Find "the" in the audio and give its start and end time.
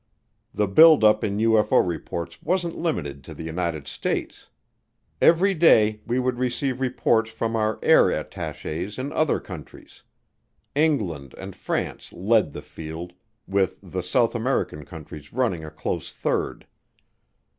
0.51-0.67, 3.35-3.43, 12.51-12.63, 13.83-14.01